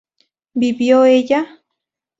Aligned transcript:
¿vivió 0.55 1.03
ella? 1.05 1.59